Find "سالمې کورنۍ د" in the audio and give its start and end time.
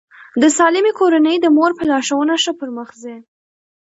0.57-1.45